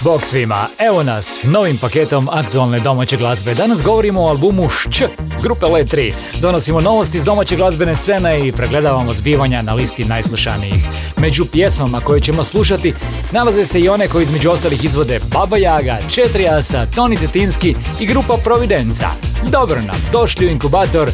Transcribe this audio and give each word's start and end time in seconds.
Bog 0.00 0.24
svima, 0.24 0.68
evo 0.78 1.02
nas 1.02 1.44
novim 1.44 1.78
paketom 1.78 2.28
aktualne 2.32 2.78
domaće 2.78 3.16
glazbe. 3.16 3.54
Danas 3.54 3.84
govorimo 3.84 4.22
o 4.22 4.28
albumu 4.28 4.68
Šć 4.68 5.02
grupe 5.42 5.66
Le 5.66 5.84
3. 5.84 6.12
Donosimo 6.40 6.80
novosti 6.80 7.16
iz 7.16 7.24
domaće 7.24 7.56
glazbene 7.56 7.94
scene 7.94 8.48
i 8.48 8.52
pregledavamo 8.52 9.12
zbivanja 9.12 9.62
na 9.62 9.74
listi 9.74 10.04
najslušanijih. 10.04 10.84
Među 11.16 11.44
pjesmama 11.52 12.00
koje 12.00 12.20
ćemo 12.20 12.44
slušati 12.44 12.94
nalaze 13.32 13.66
se 13.66 13.80
i 13.80 13.88
one 13.88 14.08
koje 14.08 14.22
između 14.22 14.50
ostalih 14.50 14.84
izvode 14.84 15.20
Baba 15.32 15.56
Jaga, 15.56 15.98
Četiri 16.10 16.48
Asa, 16.48 16.86
Toni 16.94 17.16
Zetinski 17.16 17.74
i 18.00 18.06
grupa 18.06 18.36
Providenca. 18.44 19.06
Dobro 19.50 19.80
nam, 19.80 19.96
došli 20.12 20.46
u 20.46 20.50
inkubator 20.50 21.10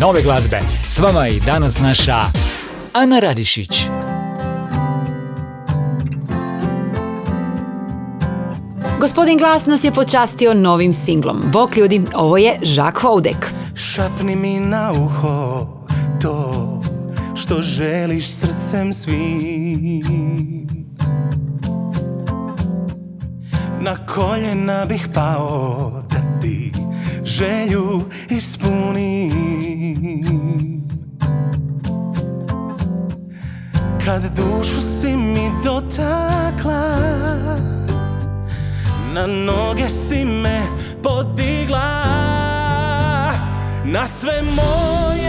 nove 0.00 0.22
glazbe. 0.22 0.60
S 0.82 0.98
vama 0.98 1.28
i 1.28 1.40
danas 1.40 1.80
naša 1.80 2.20
Ana 2.92 3.18
Radišić. 3.18 3.86
Gospodin 9.04 9.38
Glas 9.38 9.66
nas 9.66 9.84
je 9.84 9.92
počastio 9.92 10.54
novim 10.54 10.92
singlom. 10.92 11.42
Bok 11.52 11.76
ljudi, 11.76 12.02
ovo 12.14 12.36
je 12.36 12.58
Jacques 12.62 13.02
Houdek. 13.02 13.54
Šapni 13.74 14.36
mi 14.36 14.60
na 14.60 14.92
uho 14.92 15.66
to 16.22 16.80
što 17.34 17.62
želiš 17.62 18.30
srcem 18.30 18.92
svim 18.92 20.66
Na 23.80 24.06
koljena 24.06 24.84
bih 24.84 25.08
pao 25.14 26.02
da 26.10 26.40
ti 26.40 26.72
želju 27.24 28.02
ispunim 28.30 29.32
Kad 34.04 34.22
dušu 34.36 34.80
si 34.80 35.16
mi 35.16 35.50
dotakla 35.64 36.94
Na 39.14 39.26
noge 39.26 39.88
si 39.88 40.24
me 40.24 40.66
podigla. 41.02 42.02
Na 43.84 44.08
sve 44.08 44.42
moje 44.42 45.23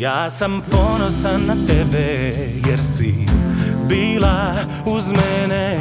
Ja 0.00 0.30
sam 0.30 0.62
ponosan 0.70 1.46
na 1.46 1.56
tebe 1.66 2.32
jer 2.66 2.80
si 2.80 3.14
bila 3.88 4.54
uz 4.86 5.12
mene. 5.12 5.80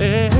E, 0.00 0.30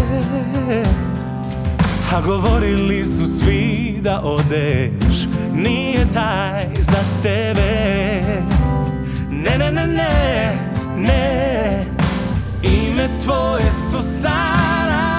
a 2.13 2.21
govorili 2.21 3.05
su 3.05 3.27
svi 3.27 3.99
da 4.01 4.21
odeš 4.21 5.29
Nije 5.55 6.07
taj 6.15 6.67
za 6.79 7.03
tebe. 7.23 8.23
Ne, 9.31 9.59
ne, 9.59 9.73
ne, 9.73 9.87
ne, 9.87 10.53
ne 10.97 11.85
Ime 12.63 13.09
tvoje 13.25 13.73
su 13.91 14.03
Sara. 14.23 15.19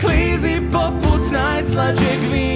Klizi 0.00 0.60
poput 0.72 1.30
najslađeg 1.32 2.18
vina 2.32 2.53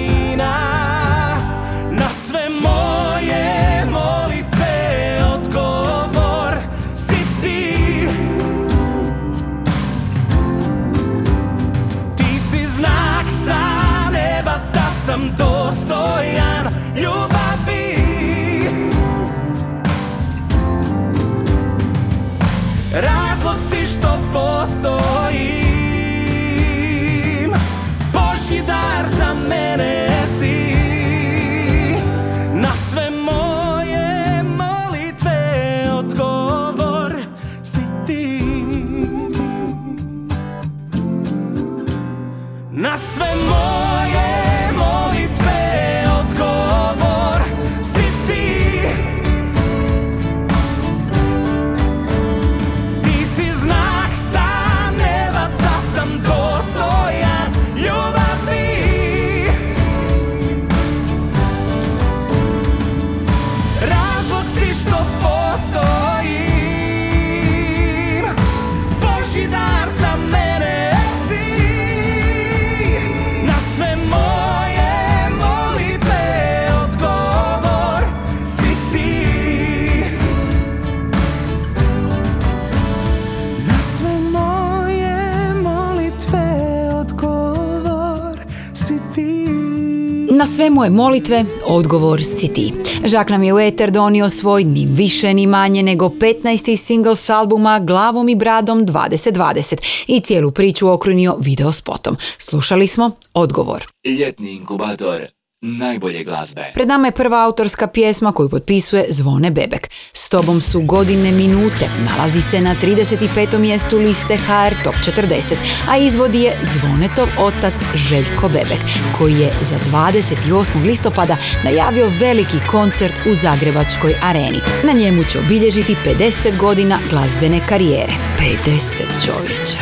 moje 90.79 90.89
molitve, 90.89 91.45
odgovor 91.65 92.23
si 92.23 92.47
ti. 92.53 92.73
Žak 93.05 93.29
nam 93.29 93.43
je 93.43 93.53
u 93.53 93.59
eter 93.59 93.91
donio 93.91 94.29
svoj 94.29 94.63
ni 94.63 94.87
više 94.91 95.33
ni 95.33 95.47
manje 95.47 95.83
nego 95.83 96.09
15. 96.09 96.75
single 96.75 97.15
s 97.15 97.29
albuma 97.29 97.79
Glavom 97.79 98.29
i 98.29 98.35
bradom 98.35 98.85
2020 98.85 100.05
i 100.07 100.21
cijelu 100.21 100.51
priču 100.51 100.89
okrunio 100.89 101.35
video 101.39 101.71
spotom. 101.71 102.17
Slušali 102.37 102.87
smo 102.87 103.11
odgovor. 103.33 103.87
Ljetni 104.05 104.51
inkubator 104.51 105.38
najbolje 105.61 106.23
glazbe. 106.23 106.71
Pred 106.73 106.87
nama 106.87 107.07
je 107.07 107.11
prva 107.11 107.43
autorska 107.43 107.87
pjesma 107.87 108.31
koju 108.31 108.49
potpisuje 108.49 109.05
Zvone 109.09 109.51
Bebek. 109.51 109.89
S 110.13 110.29
tobom 110.29 110.61
su 110.61 110.81
godine 110.81 111.31
minute, 111.31 111.89
nalazi 112.09 112.41
se 112.41 112.61
na 112.61 112.75
35. 112.81 113.57
mjestu 113.57 113.97
liste 113.97 114.37
HR 114.37 114.83
Top 114.83 114.95
40, 114.95 115.55
a 115.89 115.97
izvodi 115.97 116.41
je 116.41 116.57
Zvonetov 116.63 117.27
otac 117.39 117.73
Željko 117.95 118.49
Bebek, 118.49 118.79
koji 119.17 119.33
je 119.33 119.53
za 119.61 119.75
28. 119.91 120.85
listopada 120.85 121.37
najavio 121.63 122.11
veliki 122.19 122.57
koncert 122.71 123.15
u 123.31 123.33
Zagrebačkoj 123.33 124.15
areni. 124.21 124.59
Na 124.83 124.91
njemu 124.91 125.23
će 125.23 125.39
obilježiti 125.39 125.95
50 126.05 126.57
godina 126.57 126.97
glazbene 127.09 127.59
karijere. 127.69 128.13
50 128.39 129.25
čovječe. 129.25 129.77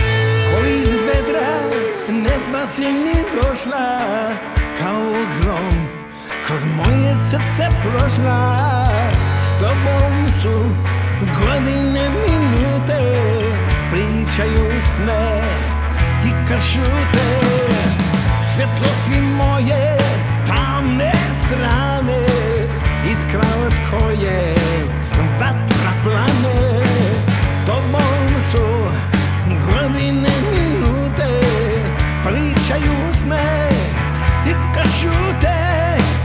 Ko 0.52 0.68
iz 0.68 0.90
vedra 0.90 1.48
neba 2.10 2.68
si 2.68 2.82
mi 2.82 3.42
došla 3.42 4.00
Kao 4.80 5.18
moje 6.76 7.16
srce 7.16 7.70
prošla 7.82 8.58
S 9.40 9.60
tobom 9.60 10.30
su 10.42 10.66
godine 11.42 12.10
minute 12.10 13.14
Pričaju 13.92 14.82
sne 14.82 15.42
i 16.26 16.30
kad 16.48 16.62
šute 16.62 17.30
Svjetlo 18.54 18.88
si 19.04 19.22
moje 19.22 19.98
tamne 20.48 21.12
strane 21.46 22.26
Iskra 23.12 23.48
od 23.66 23.74
koje 23.92 24.56
vatra 25.40 25.92
plane. 26.04 26.84
S 27.54 27.66
tobom 27.66 28.42
su 28.52 28.68
godine 29.72 30.30
minute 30.52 31.42
Pričaju 32.24 33.14
sne 33.14 33.70
i 34.46 34.54
kad 34.74 34.88
šute 35.02 35.67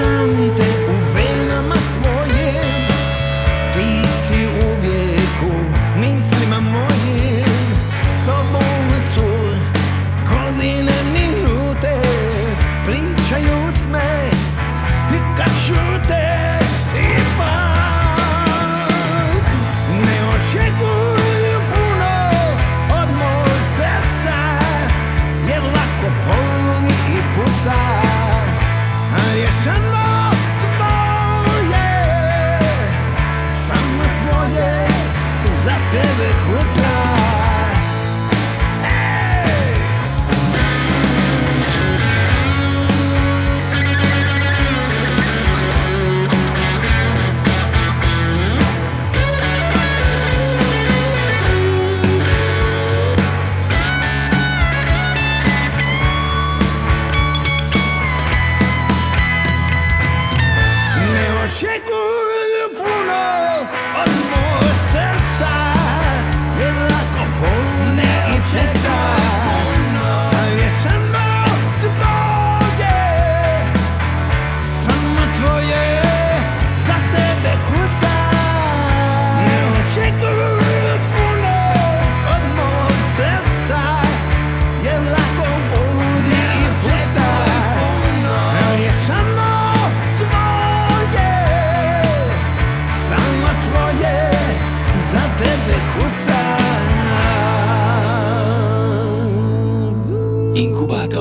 Osjećam 0.00 0.69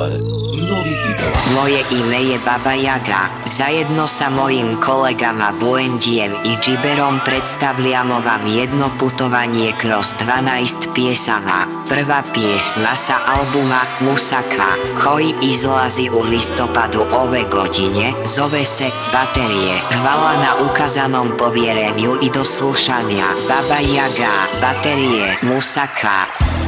Inkubator 0.08 0.40
novih 0.70 0.98
hitova. 1.08 1.40
Moje 1.56 1.84
ime 1.92 2.24
je 2.24 2.40
Baba 2.46 2.74
Jaga. 2.74 3.22
Zajedno 3.46 4.08
sa 4.08 4.30
mojim 4.30 4.82
kolegama 4.82 5.52
Buendijem 5.60 6.32
i 6.32 6.58
Džiberom 6.62 7.20
predstavljamo 7.26 8.14
vam 8.14 8.48
jedno 8.48 8.86
putovanje 9.00 9.72
kroz 9.78 10.06
12 10.06 10.94
pjesama. 10.96 11.66
Prva 11.90 12.22
pjesma 12.34 12.96
sa 12.96 13.14
albuma 13.28 13.82
Musaka, 14.00 14.70
koji 15.04 15.34
izlazi 15.42 16.10
u 16.10 16.24
listopadu 16.32 17.02
ove 17.14 17.44
godine, 17.52 18.14
zove 18.36 18.66
se 18.66 18.86
Baterije. 19.14 19.76
Hvala 20.02 20.34
na 20.34 20.72
ukazanom 20.72 21.28
povjerenju 21.40 22.12
i 22.22 22.30
do 22.34 22.46
slušanja. 22.46 23.26
Baba 23.48 23.80
Jaga, 23.96 24.34
Baterije, 24.62 25.38
Musaka. 25.42 26.59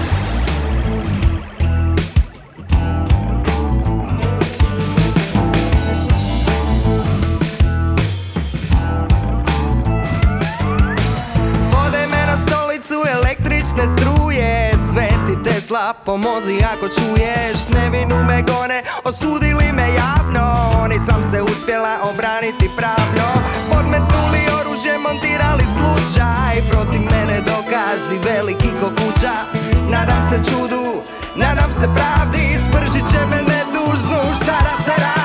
Pomozi 16.06 16.64
ako 16.74 16.88
čuješ 16.88 17.70
Nevinu 17.74 18.24
me 18.24 18.42
gone, 18.42 18.84
osudili 19.04 19.72
me 19.74 19.94
javno 19.94 20.62
Nisam 20.92 21.24
se 21.32 21.42
uspjela 21.42 21.98
obraniti 22.04 22.70
pravno. 22.78 23.28
Podmetnuli 23.72 24.42
oružje, 24.60 24.98
montirali 24.98 25.64
slučaj. 25.76 26.56
Protiv 26.72 27.02
mene 27.02 27.42
dokazi 27.42 28.16
veliki 28.30 28.70
ko 28.80 28.88
kuća. 28.88 29.36
Nadam 29.90 30.24
se 30.30 30.52
čudu, 30.52 31.02
nadam 31.36 31.72
se 31.74 31.88
pravdi. 31.96 32.58
Spržit 32.66 33.12
će 33.12 33.26
me 33.26 33.38
nedužnu, 33.38 34.20
šta 34.36 34.58
da 34.68 34.84
se 34.84 35.02
radi 35.02 35.21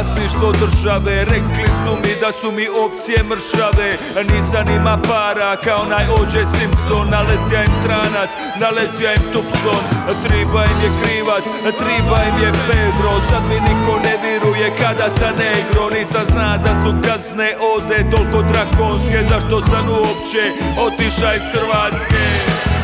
vlasništvo 0.00 0.52
države. 0.52 1.24
Rekli 1.24 1.68
su 1.82 1.92
mi 2.02 2.12
da 2.22 2.30
su 2.40 2.48
mi 2.52 2.66
opcije 2.86 3.20
mršave. 3.30 3.88
Nisam 4.30 4.66
ima 4.78 4.94
para 5.10 5.56
kao 5.66 5.82
najođe 5.94 6.42
Simpson. 6.54 7.06
Naletja 7.16 7.60
im 7.66 7.72
stranac, 7.80 8.30
naletja 8.62 9.10
im 9.18 9.24
Tupson. 9.32 9.82
Triba 10.24 10.62
im 10.72 10.78
je 10.84 10.90
krivac, 11.00 11.44
triba 11.80 12.18
im 12.28 12.36
je 12.44 12.50
Pedro. 12.68 13.12
Sad 13.28 13.42
mi 13.50 13.58
niko 13.68 13.92
ne 14.06 14.14
vjeruje 14.22 14.68
kada 14.80 15.10
sa 15.18 15.30
negro. 15.42 15.82
Nisam 15.96 16.24
zna 16.32 16.50
da 16.64 16.72
su 16.82 16.90
kazne 17.06 17.50
ode 17.72 17.98
toliko 18.12 18.38
drakonske. 18.50 19.18
Zašto 19.30 19.56
sam 19.70 19.84
uopće 19.88 20.42
otiša 20.86 21.34
iz 21.34 21.46
Hrvatske? 21.52 22.22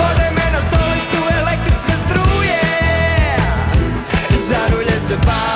Vode 0.00 0.28
me 0.36 0.46
na 0.54 0.60
stolicu 0.68 1.20
električne 1.40 1.94
struje. 2.04 2.60
Žarulje 4.48 4.96
se 5.08 5.16
pa 5.26 5.55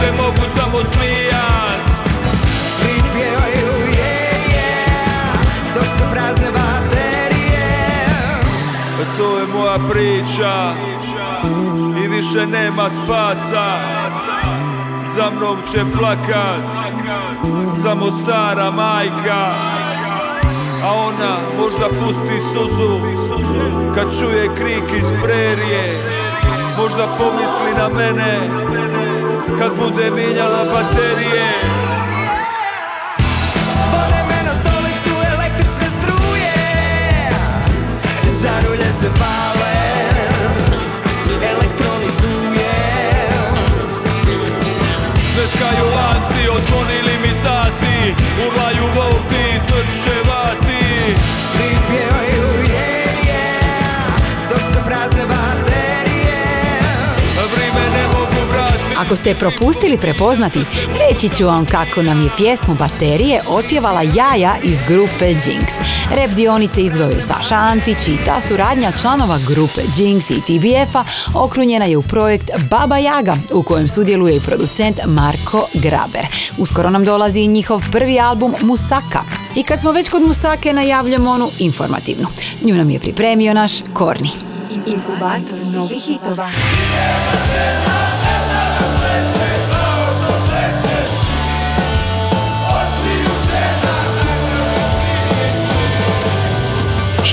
se 0.00 0.12
mogu 0.12 0.44
samo 0.56 0.78
smijat. 0.78 1.84
Svi 2.76 3.02
pjevaju 3.12 3.90
je 3.90 4.14
je 4.54 4.86
Dok 5.74 5.84
se 5.84 6.04
prazne 6.12 6.50
baterije. 6.50 7.68
To 9.18 9.38
je 9.38 9.46
moja 9.46 9.78
priča 9.90 10.70
I 12.04 12.08
više 12.08 12.46
nema 12.46 12.90
spasa. 12.90 13.66
Za 15.16 15.30
mnom 15.30 15.56
će 15.72 15.98
plakat 15.98 16.70
Samo 17.82 18.12
stara 18.12 18.70
majka 18.70 19.50
a 20.84 20.92
ona 20.92 21.36
možda 21.58 21.88
pusti 21.88 22.40
suzu 22.52 23.00
Kad 23.94 24.18
čuje 24.18 24.50
krik 24.56 24.98
iz 24.98 25.08
prerije. 25.22 25.84
Možda 26.78 27.06
pomisli 27.18 27.72
na 27.78 27.88
mene 27.88 28.64
kad 29.46 29.70
bude 29.76 30.10
mijenjala 30.10 30.64
baterije. 30.64 31.48
Vode 33.92 34.22
me 34.28 34.42
na 34.44 34.54
stolicu 34.62 35.14
električne 35.32 35.86
struje 36.00 36.52
Žarulje 38.42 38.88
se 39.00 39.08
pale 39.18 39.53
Ako 59.04 59.16
ste 59.16 59.34
propustili 59.34 59.98
prepoznati, 59.98 60.58
reći 61.08 61.36
ću 61.36 61.46
vam 61.46 61.66
kako 61.66 62.02
nam 62.02 62.22
je 62.22 62.30
pjesmu 62.36 62.74
Baterije 62.74 63.40
otpjevala 63.48 64.02
Jaja 64.02 64.54
iz 64.62 64.78
grupe 64.88 65.24
Jinx. 65.24 65.66
Rep 66.14 66.30
dionice 66.30 66.82
izveo 66.82 67.08
je 67.08 67.22
Saša 67.22 67.54
Antić 67.54 68.08
i 68.08 68.24
ta 68.24 68.40
suradnja 68.40 68.92
članova 68.92 69.38
grupe 69.48 69.80
Jinx 69.96 70.30
i 70.30 70.40
TBF-a 70.40 71.04
okrunjena 71.34 71.84
je 71.84 71.96
u 71.96 72.02
projekt 72.02 72.50
Baba 72.70 72.96
Jaga 72.98 73.36
u 73.52 73.62
kojem 73.62 73.88
sudjeluje 73.88 74.36
i 74.36 74.40
producent 74.46 74.96
Marko 75.06 75.68
Graber. 75.74 76.26
Uskoro 76.58 76.90
nam 76.90 77.04
dolazi 77.04 77.40
i 77.40 77.48
njihov 77.48 77.82
prvi 77.92 78.20
album 78.20 78.54
Musaka. 78.62 79.20
I 79.56 79.62
kad 79.62 79.80
smo 79.80 79.92
već 79.92 80.08
kod 80.08 80.22
Musake 80.22 80.72
najavljamo 80.72 81.30
onu 81.30 81.48
informativnu. 81.58 82.26
Nju 82.62 82.74
nam 82.74 82.90
je 82.90 83.00
pripremio 83.00 83.54
naš 83.54 83.72
Korni. 83.92 84.30
Inkubator 84.86 85.58
novih 85.72 86.02
hitova. 86.02 86.50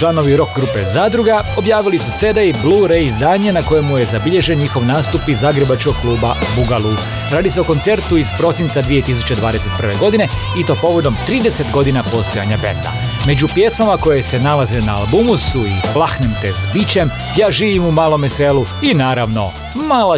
Članovi 0.02 0.38
rock 0.38 0.56
grupe 0.56 0.84
Zadruga 0.84 1.40
objavili 1.58 2.00
su 2.00 2.06
CD 2.20 2.38
i 2.38 2.54
Blu-ray 2.54 3.06
izdanje 3.06 3.54
na 3.54 3.64
kojemu 3.64 3.98
je 3.98 4.06
zabilježen 4.06 4.60
njihov 4.60 4.86
nastup 4.86 5.22
iz 5.28 5.40
zagrebačkog 5.40 5.96
kluba 6.02 6.36
Bugalu. 6.56 6.96
Radi 7.32 7.50
se 7.50 7.62
o 7.62 7.64
koncertu 7.64 8.18
iz 8.18 8.28
prosinca 8.38 8.82
2021. 8.82 10.00
godine 10.00 10.28
i 10.60 10.66
to 10.66 10.76
povodom 10.76 11.16
30 11.28 11.72
godina 11.74 12.04
postojanja 12.04 12.58
benda. 12.58 12.92
Među 13.28 13.48
pjesmama 13.56 13.98
koje 13.98 14.22
se 14.22 14.40
nalaze 14.40 14.82
na 14.82 14.98
albumu 14.98 15.38
su 15.38 15.60
i 15.60 15.94
Plahnem 15.94 16.32
te 16.42 16.54
s 16.54 16.68
bićem, 16.74 17.10
Ja 17.38 17.52
živim 17.52 17.86
u 17.86 17.92
malome 17.92 18.30
selu 18.30 18.66
i 18.82 18.94
naravno 18.94 19.52
Mala 19.76 20.18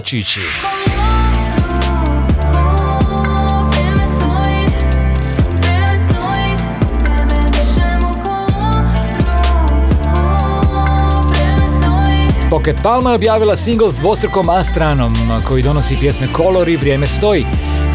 Pocket 12.54 12.78
Palma 12.84 13.10
je 13.10 13.16
objavila 13.16 13.56
single 13.56 13.92
s 13.92 13.96
dvostrukom 13.96 14.50
A 14.50 14.64
stranom 14.64 15.16
koji 15.48 15.64
donosi 15.64 15.98
pjesme 16.00 16.28
Color 16.36 16.70
i 16.70 16.76
Vrijeme 16.76 17.08
stoji. 17.08 17.46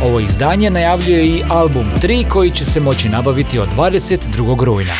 Ovo 0.06 0.20
izdanje 0.20 0.70
najavljuje 0.70 1.26
i 1.26 1.42
album 1.48 1.84
3 2.02 2.28
koji 2.28 2.50
će 2.50 2.64
se 2.64 2.80
moći 2.80 3.08
nabaviti 3.08 3.58
od 3.58 3.68
22. 3.76 4.64
rujna. 4.64 4.92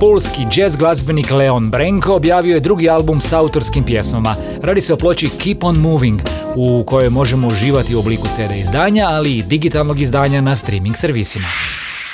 Pulski 0.00 0.42
jazz 0.56 0.76
glazbenik 0.76 1.30
Leon 1.30 1.70
Brenko 1.70 2.14
objavio 2.14 2.54
je 2.54 2.60
drugi 2.60 2.88
album 2.88 3.20
s 3.20 3.32
autorskim 3.32 3.84
pjesmama. 3.84 4.36
Radi 4.62 4.80
se 4.80 4.94
o 4.94 4.96
ploči 4.96 5.28
Keep 5.28 5.64
on 5.64 5.76
Moving, 5.76 6.20
u 6.56 6.84
kojoj 6.86 7.10
možemo 7.10 7.48
uživati 7.48 7.94
u 7.94 7.98
obliku 7.98 8.26
CD 8.36 8.56
izdanja, 8.56 9.06
ali 9.08 9.36
i 9.36 9.42
digitalnog 9.42 10.00
izdanja 10.00 10.40
na 10.40 10.56
streaming 10.56 10.96
servisima. 10.96 11.48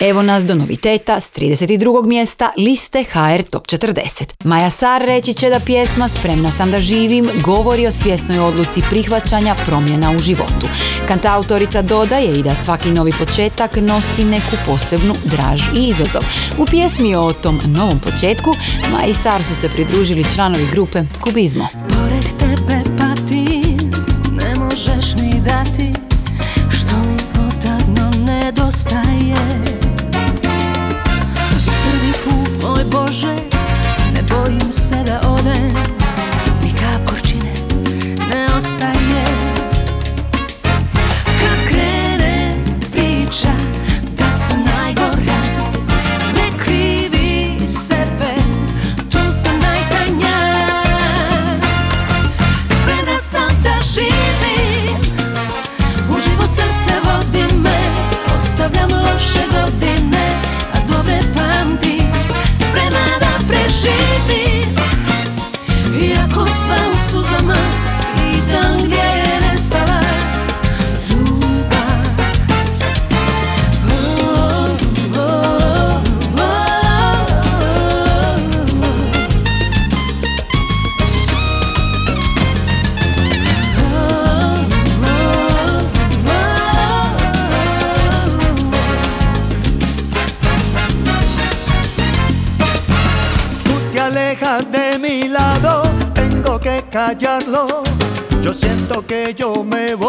Evo 0.00 0.23
nas 0.23 0.45
do 0.45 0.55
noviteta 0.55 1.21
s 1.21 1.33
32. 1.33 2.07
mjesta 2.07 2.52
liste 2.57 3.05
HR 3.05 3.43
Top 3.50 3.66
40. 3.66 4.45
Maja 4.45 4.71
Sar 4.71 5.02
reći 5.02 5.35
će 5.35 5.50
da 5.50 5.61
pjesma 5.61 6.09
Spremna 6.09 6.50
sam 6.50 6.71
da 6.71 6.81
živim 6.81 7.28
govori 7.45 7.87
o 7.87 7.90
svjesnoj 7.90 8.38
odluci 8.38 8.83
prihvaćanja 8.90 9.55
promjena 9.66 10.12
u 10.12 10.19
životu. 10.19 10.66
Kantautorica 11.09 11.83
dodaje 11.83 12.38
i 12.38 12.43
da 12.43 12.55
svaki 12.55 12.90
novi 12.90 13.12
početak 13.19 13.76
nosi 13.76 14.25
neku 14.25 14.57
posebnu 14.66 15.14
draž 15.25 15.61
i 15.76 15.88
izazov. 15.88 16.23
U 16.59 16.66
pjesmi 16.66 17.14
o 17.14 17.33
tom 17.33 17.61
novom 17.66 17.99
početku 17.99 18.50
Maji 18.93 19.14
Sar 19.14 19.45
su 19.45 19.55
se 19.55 19.69
pridružili 19.69 20.33
članovi 20.35 20.66
grupe 20.73 21.02
Kubizmo. 21.21 21.69
Pored 21.88 22.65
nedostaje 28.66 29.35
Prvi 31.66 32.12
put, 32.25 32.62
moj 32.62 32.85
Bože, 32.85 33.46
loše 59.16 59.44
godine 59.52 60.26
A 60.73 60.78
dobre 60.88 61.20
pamti 61.35 62.02
Spremna 62.56 63.18
da 63.20 63.37
sve 66.46 66.86
Yo 98.42 98.52
siento 98.52 99.06
que 99.06 99.32
yo 99.32 99.62
me 99.62 99.94
voy 99.94 100.05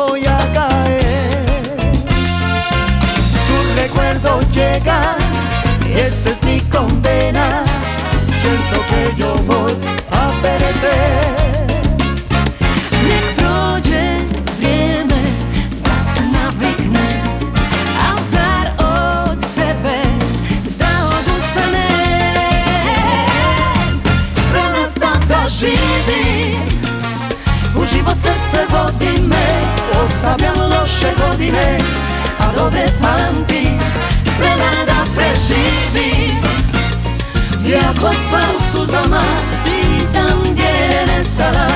falsos 38.17 38.93
amar 38.93 39.23
y 39.65 40.01
también 40.13 41.09
estará. 41.17 41.67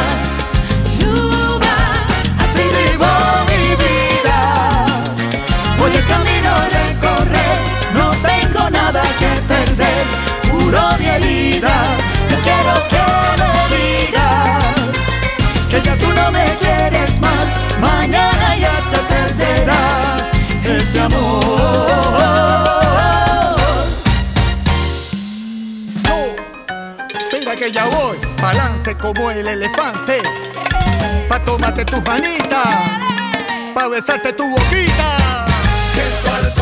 Yuba, 1.00 1.76
así 2.40 2.64
vivo 2.78 3.12
mi 3.50 3.64
vida. 3.84 4.40
Voy 5.78 5.96
el 5.96 6.06
camino 6.06 6.52
recorrer, 6.80 7.58
no 7.94 8.12
tengo 8.30 8.70
nada 8.70 9.02
que 9.20 9.32
perder, 9.52 10.06
puro 10.50 10.98
de 10.98 11.08
herida. 11.16 11.76
Te 12.30 12.36
quiero 12.46 12.74
que 12.92 13.02
me 13.42 13.52
digas 13.76 14.76
que 15.70 15.82
ya 15.82 15.96
tú 15.96 16.08
no 16.14 16.32
me 16.32 16.46
quieres. 16.60 16.71
Como 29.02 29.32
el 29.32 29.48
elefante. 29.48 30.22
Pa' 31.28 31.40
tomarte 31.44 31.84
tu 31.86 32.02
manita, 32.02 32.64
pa' 33.74 33.88
besarte 33.88 34.32
tu 34.34 34.48
boquita. 34.50 35.46
Siento 35.94 36.36
al 36.36 36.54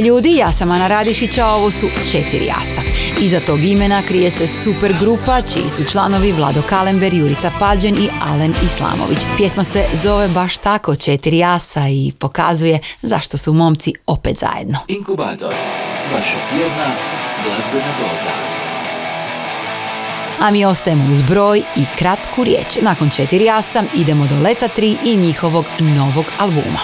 Ljudi, 0.00 0.36
ja 0.36 0.52
sam 0.52 0.70
Ana 0.70 0.86
Radišić, 0.86 1.38
a 1.38 1.46
ovo 1.46 1.70
su 1.70 1.86
četiri 2.12 2.46
jasa. 2.46 2.80
Iza 3.20 3.40
tog 3.40 3.64
imena 3.64 4.02
krije 4.02 4.30
se 4.30 4.46
super 4.46 4.94
grupa 5.00 5.42
čiji 5.42 5.70
su 5.70 5.84
članovi 5.84 6.32
Vlado 6.32 6.62
Kalember, 6.68 7.14
Jurica 7.14 7.50
Pađen 7.58 7.94
i 7.94 8.08
Alen 8.20 8.54
Islamović. 8.64 9.18
Pjesma 9.36 9.64
se 9.64 9.84
zove 10.02 10.28
baš 10.28 10.58
tako 10.58 10.96
četiri 10.96 11.38
jasa 11.38 11.88
i 11.88 12.12
pokazuje 12.18 12.80
zašto 13.02 13.36
su 13.38 13.52
momci 13.52 13.92
opet 14.06 14.36
zajedno. 14.36 14.78
Inkubator. 14.88 15.54
Vaša 16.14 16.38
tjedna 16.50 16.94
glazbena 17.44 17.94
doza. 18.00 18.30
A 20.40 20.50
mi 20.50 20.64
ostajemo 20.64 21.12
uz 21.12 21.22
broj 21.22 21.58
i 21.58 21.84
kratku 21.98 22.44
riječ. 22.44 22.78
Nakon 22.82 23.10
četiri 23.10 23.44
jasa 23.44 23.84
idemo 23.94 24.26
do 24.26 24.34
Leta 24.40 24.68
3 24.76 24.96
i 25.04 25.16
njihovog 25.16 25.64
novog 25.80 26.24
albuma. 26.38 26.80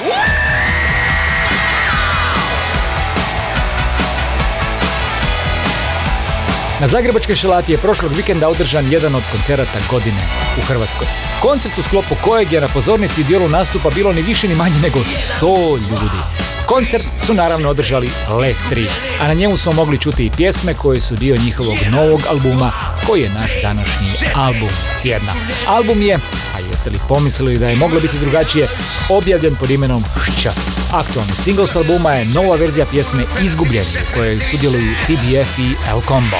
Na 6.84 6.88
Zagrebačkoj 6.88 7.34
šelati 7.34 7.72
je 7.72 7.78
prošlog 7.78 8.12
vikenda 8.12 8.48
održan 8.48 8.92
jedan 8.92 9.14
od 9.14 9.22
koncerata 9.32 9.78
godine 9.90 10.20
u 10.58 10.60
Hrvatskoj. 10.60 11.06
Koncert 11.40 11.78
u 11.78 11.82
sklopu 11.82 12.14
kojeg 12.22 12.52
je 12.52 12.60
na 12.60 12.68
pozornici 12.68 13.24
dijelu 13.24 13.48
nastupa 13.48 13.90
bilo 13.90 14.12
ni 14.12 14.22
više 14.22 14.48
ni 14.48 14.54
manje 14.54 14.76
nego 14.82 14.98
100 14.98 15.78
ljudi. 15.90 16.53
Koncert 16.66 17.04
su 17.26 17.34
naravno 17.34 17.70
održali 17.70 18.10
Let 18.40 18.56
3, 18.70 18.86
a 19.20 19.28
na 19.28 19.34
njemu 19.34 19.56
smo 19.56 19.72
mogli 19.72 19.98
čuti 19.98 20.26
i 20.26 20.30
pjesme 20.30 20.74
koje 20.74 21.00
su 21.00 21.16
dio 21.16 21.36
njihovog 21.36 21.76
novog 21.90 22.20
albuma, 22.30 22.72
koji 23.06 23.22
je 23.22 23.30
naš 23.30 23.50
današnji 23.62 24.08
album 24.34 24.68
tjedna. 25.02 25.32
Album 25.66 26.02
je, 26.02 26.14
a 26.56 26.58
jeste 26.70 26.90
li 26.90 26.98
pomislili 27.08 27.58
da 27.58 27.68
je 27.68 27.76
moglo 27.76 28.00
biti 28.00 28.18
drugačije, 28.18 28.68
objavljen 29.08 29.56
pod 29.56 29.70
imenom 29.70 30.04
Šća. 30.24 30.52
Aktualni 30.92 31.34
single 31.34 31.66
s 31.66 31.76
albuma 31.76 32.12
je 32.12 32.24
nova 32.24 32.56
verzija 32.56 32.86
pjesme 32.86 33.22
Izgubljeni, 33.42 33.86
u 34.10 34.14
kojoj 34.14 34.38
sudjeluju 34.50 34.94
TBF 35.06 35.58
i 35.58 35.90
El 35.90 36.00
Combo. 36.08 36.36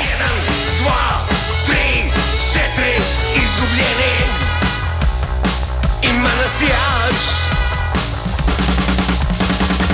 izgubljeni 3.37 4.25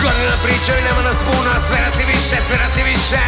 još 0.01 0.13
Godina 0.13 0.37
pričaju, 0.45 0.85
nema 0.85 1.03
nas 1.03 1.19
puno 1.19 1.51
Sve 1.69 1.77
nas 1.87 2.01
je 2.01 2.07
više, 2.07 2.37
sve 2.47 2.57
nas 2.57 2.77
je 2.77 2.85
više 2.85 3.21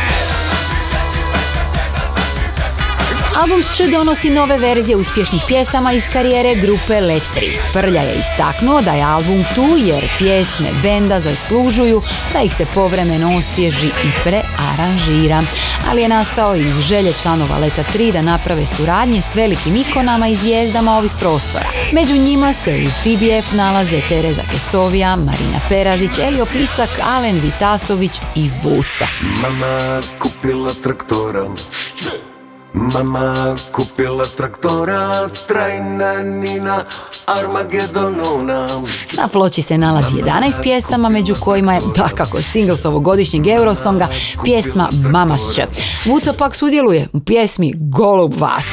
Album 3.36 3.62
Šč 3.62 3.80
donosi 3.90 4.30
nove 4.30 4.58
verzije 4.58 4.96
uspješnih 4.96 5.42
pjesama 5.46 5.92
iz 5.92 6.04
karijere 6.12 6.54
grupe 6.54 7.00
Let 7.00 7.22
3. 7.36 7.80
Prlja 7.80 8.00
je 8.00 8.14
istaknuo 8.20 8.80
da 8.80 8.92
je 8.92 9.04
album 9.04 9.44
tu 9.54 9.66
jer 9.78 10.04
pjesme 10.18 10.66
benda 10.82 11.20
zaslužuju 11.20 12.02
da 12.32 12.40
ih 12.40 12.54
se 12.54 12.66
povremeno 12.74 13.36
osvježi 13.36 13.86
i 13.86 14.10
prearanžira. 14.24 15.42
Ali 15.90 16.02
je 16.02 16.08
nastao 16.08 16.56
iz 16.56 16.80
želje 16.80 17.12
članova 17.12 17.58
Leta 17.58 17.84
3 17.94 18.12
da 18.12 18.22
naprave 18.22 18.66
suradnje 18.66 19.22
s 19.22 19.34
velikim 19.34 19.76
ikonama 19.76 20.28
i 20.28 20.36
zvijezdama 20.36 20.96
ovih 20.96 21.12
prostora. 21.20 21.66
Među 21.92 22.14
njima 22.14 22.52
se 22.52 22.84
uz 22.86 22.94
TBF 22.94 23.52
nalaze 23.52 24.00
Tereza 24.08 24.42
Kesovija, 24.52 25.16
Marina 25.16 25.60
Perazić, 25.68 26.18
Elio 26.18 26.46
Pisak, 26.52 26.90
Alen 27.16 27.40
Vitasović 27.40 28.12
i 28.34 28.50
Vuca. 28.62 29.06
Mama 29.42 30.00
kupila 30.18 30.74
traktora 30.82 31.48
Mama 32.74 33.54
kupila 33.72 34.24
traktora 34.36 35.28
Trajna 35.48 36.22
Nina 36.22 36.84
Armagedonuna 37.26 38.66
Na 39.16 39.28
ploči 39.28 39.62
se 39.62 39.78
nalazi 39.78 40.14
11 40.14 40.62
pjesama, 40.62 41.08
među 41.08 41.34
kojima 41.40 41.74
je, 41.74 41.80
dakako, 41.96 42.42
single 42.42 42.76
s 42.76 42.84
ovogodišnjeg 42.84 43.46
Eurosonga, 43.46 44.08
pjesma 44.44 44.88
Mama 45.10 45.34
Š. 45.34 45.66
Vuco 46.06 46.32
pak 46.32 46.54
sudjeluje 46.54 47.08
u 47.12 47.20
pjesmi 47.20 47.72
Golub 47.76 48.34
vas. 48.40 48.66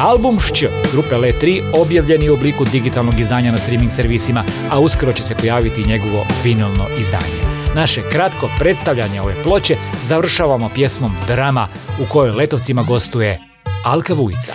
Album 0.00 0.40
Šć 0.40 0.64
grupe 0.92 1.16
Le 1.16 1.32
3 1.42 1.72
objavljen 1.80 2.22
je 2.22 2.30
u 2.30 2.34
obliku 2.34 2.64
digitalnog 2.64 3.20
izdanja 3.20 3.52
na 3.52 3.58
streaming 3.58 3.90
servisima, 3.90 4.44
a 4.70 4.80
uskoro 4.80 5.12
će 5.12 5.22
se 5.22 5.34
pojaviti 5.34 5.84
njegovo 5.84 6.26
vinilno 6.44 6.86
izdanje. 6.98 7.56
Naše 7.74 8.02
kratko 8.10 8.48
predstavljanje 8.58 9.20
ove 9.20 9.42
ploče 9.42 9.76
završavamo 10.02 10.68
pjesmom 10.74 11.12
Drama 11.26 11.68
u 12.02 12.12
kojoj 12.12 12.32
letovcima 12.32 12.82
gostuje 12.82 13.40
Alka 13.84 14.14
Vujica. 14.14 14.52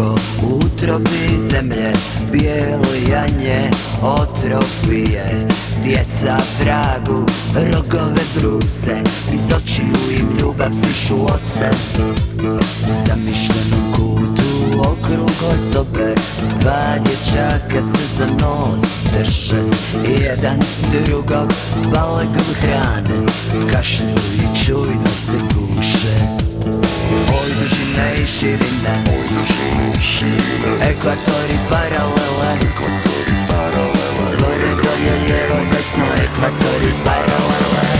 Duboko 0.00 0.20
u 0.42 0.56
utrobi 0.56 1.38
zemlje 1.50 1.92
Bijelo 2.32 2.94
janje 3.10 3.70
otrov 4.02 4.64
pije 4.88 5.48
Djeca 5.82 6.38
vragu 6.60 7.26
rogove 7.54 8.22
bruse 8.34 8.96
Iz 9.34 9.52
očiju 9.56 10.18
im 10.20 10.28
ljubav 10.38 10.70
sišu 10.72 11.14
ose. 11.34 11.70
U 12.90 12.94
zamišljenom 13.06 13.92
kutu 13.92 14.80
okrug 14.80 15.54
osobe 15.54 16.14
Dva 16.60 16.98
dječaka 16.98 17.82
se 17.82 18.06
za 18.18 18.26
nos 18.26 18.84
drže. 19.12 19.62
Jedan 20.22 20.58
drugog 20.92 21.52
balegom 21.92 22.54
hrane 22.60 23.26
Kašlju 23.72 24.18
i 24.36 24.64
čujno 24.64 25.10
se 25.26 25.38
guše 25.54 26.39
Oj 27.10 27.50
dužine 27.60 28.22
i 28.22 28.26
širine. 28.26 28.94
Ekvatori 30.90 31.58
paralele. 31.70 32.58
Gore 34.38 34.70
dolje 34.82 35.14
lijevo 35.26 35.60
desno 35.72 36.04
Ekvatori 36.24 36.92
paralele. 37.04 37.90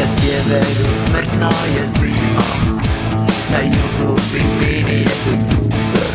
Na 0.00 0.06
sjeveru 0.06 0.92
smrtno 1.04 1.50
je 1.74 1.84
zima. 1.98 2.76
Na 3.50 3.58
jugu 3.58 4.20
pingvini 4.32 4.98
jedu 4.98 5.44
ljude. 5.50 6.06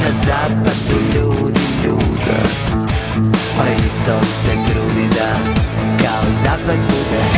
Na 0.00 0.10
zapadu 0.26 0.98
ljudi 1.14 1.60
ljude 1.84 2.85
a 3.60 3.86
isto 3.86 4.26
se 4.42 4.50
trudi 4.72 5.08
da 5.08 5.32
kao 6.02 6.24
zapad 6.42 6.76
bude 6.76 7.35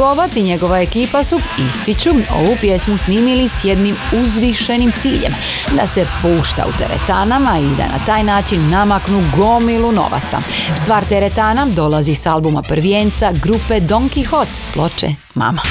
Govac 0.00 0.36
i 0.36 0.42
njegova 0.42 0.80
ekipa 0.80 1.22
su, 1.22 1.40
ističu, 1.68 2.10
ovu 2.10 2.56
pjesmu 2.60 2.96
snimili 2.96 3.48
s 3.48 3.64
jednim 3.64 3.96
uzvišenim 4.20 4.92
ciljem, 5.02 5.32
da 5.76 5.86
se 5.86 6.06
pušta 6.22 6.66
u 6.68 6.78
teretanama 6.78 7.58
i 7.58 7.76
da 7.76 7.82
na 7.82 8.04
taj 8.06 8.22
način 8.22 8.70
namaknu 8.70 9.22
gomilu 9.36 9.92
novaca. 9.92 10.40
Stvar 10.82 11.04
teretana 11.04 11.66
dolazi 11.66 12.14
s 12.14 12.26
albuma 12.26 12.62
prvijenca 12.62 13.32
grupe 13.32 13.80
Don 13.80 14.08
Quixote, 14.08 14.60
ploče 14.74 15.14
Mama. 15.34 15.62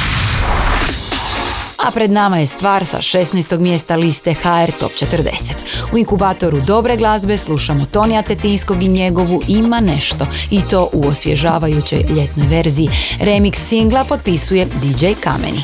A 1.88 1.92
pred 1.92 2.12
nama 2.12 2.38
je 2.38 2.48
stvar 2.48 2.86
sa 2.86 2.98
16. 2.98 3.60
mjesta 3.60 3.96
liste 3.96 4.34
HR 4.34 4.72
Top 4.80 4.92
40. 4.92 5.94
U 5.94 5.98
inkubatoru 5.98 6.58
dobre 6.68 6.98
glazbe 6.98 7.38
slušamo 7.38 7.86
Tonija 7.86 8.22
Cetinskog 8.22 8.84
i 8.84 8.88
njegovu 8.88 9.42
Ima 9.48 9.80
nešto 9.80 10.28
i 10.52 10.62
to 10.70 10.89
u 10.94 11.08
osvježavajućoj 11.08 12.00
ljetnoj 12.00 12.48
verziji. 12.48 12.89
Remix 13.20 13.56
singla 13.56 14.04
potpisuje 14.10 14.65
DJ 14.65 15.06
Kameni. 15.24 15.62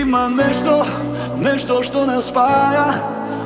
Ima 0.00 0.28
nešto, 0.28 0.86
nešto 1.42 1.82
što 1.82 2.06
nas 2.06 2.24
spaja 2.24 2.92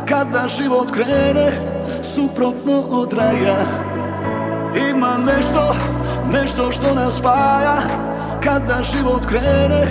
Kada 0.09 0.48
život 0.57 0.90
krene 0.90 1.74
suprotno 2.14 2.80
od 2.80 3.12
raja 3.12 3.93
Ima 4.76 5.18
nešto, 5.18 5.76
nešto 6.32 6.72
što 6.72 6.94
nas 6.94 7.14
spaja. 7.14 7.82
Kada 8.42 8.82
život 8.92 9.26
krene 9.26 9.87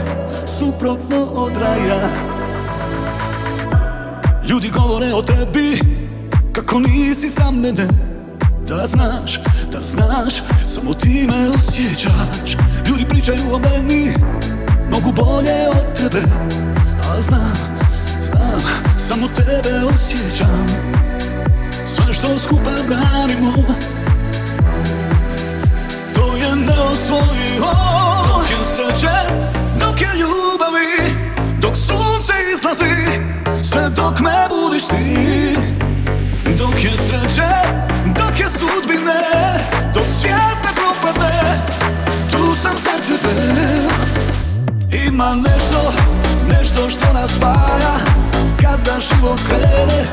suprotno 0.60 1.24
od 1.24 1.58
raja. 1.58 2.10
Ljudi 4.50 4.70
govore 4.70 5.14
o 5.14 5.22
tebi 5.22 5.80
Kako 6.52 6.80
nisi 6.80 7.30
za 7.30 7.52
mene. 7.52 7.88
Da 8.68 8.88
znaš, 8.88 9.40
da 9.72 9.80
znaš 9.80 10.44
Samo 10.66 10.94
ti 10.94 11.28
me 11.28 11.50
osjećaš. 11.50 12.58
Ljudi 12.88 13.06
pričaju 13.10 13.54
o 13.54 13.60
meni 13.60 14.14
Mogu 14.92 15.12
bolje 15.12 15.70
od 15.70 15.94
tebe. 15.98 16.26
A 17.10 17.22
znam, 17.22 17.54
znam 18.22 18.62
Samo 18.98 19.28
tebe 19.28 19.86
osjećam. 19.96 20.66
Sve 21.86 22.14
što 22.14 22.40
skupa 22.40 22.72
branimo 22.88 23.54
je 26.94 27.00
neosvojivo 27.00 27.74
Dok 28.28 28.50
je 28.52 28.66
sreće, 28.66 29.16
dok 29.80 30.02
je 30.02 30.10
ljubavi 30.20 31.16
Dok 31.60 31.76
sunce 31.76 32.34
izlazi 32.54 33.20
Sve 33.64 33.90
dok 33.90 34.20
me 34.20 34.48
budiš 34.50 34.86
ti. 34.88 35.56
Dok 36.58 36.84
je 36.84 36.92
sreće, 36.98 37.50
dok 38.06 38.40
je 38.40 38.46
sudbine 38.46 39.24
Dok 39.94 40.04
svijet 40.20 40.58
ne 40.64 40.72
propadne 40.76 41.62
Tu 42.32 42.56
sam 42.62 42.78
za 42.78 43.18
tebe. 43.18 43.44
Ima 45.08 45.36
nešto, 45.36 45.94
nešto 46.50 46.90
što 46.90 47.14
nas 47.14 47.32
spaja 47.32 47.96
Kada 48.62 49.00
život 49.00 49.40
krene 49.48 50.04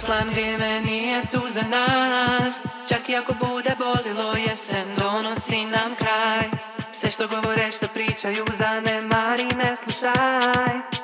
slan 0.00 0.28
vrijeme 0.28 0.80
nije 0.80 1.22
tu 1.30 1.40
za 1.48 1.62
nas. 1.62 2.62
Čak 2.88 3.08
i 3.08 3.16
ako 3.16 3.32
bude 3.32 3.76
bolilo 3.78 4.34
jesen 4.48 4.88
donosi 4.98 5.64
nam 5.64 5.94
kraj. 5.94 6.50
Sve 6.92 7.10
što 7.10 7.28
govore 7.28 7.72
što 7.72 7.88
pričaju 7.88 8.46
zanemari 8.58 9.44
ne 9.44 9.76
slušaj 9.76 11.00